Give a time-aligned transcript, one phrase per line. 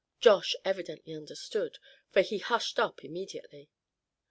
[0.19, 1.77] Josh evidently understood,
[2.09, 3.69] for he hushed up immediately.